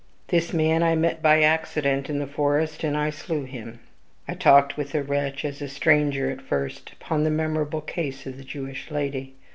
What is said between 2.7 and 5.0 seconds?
and I slew him. I talked with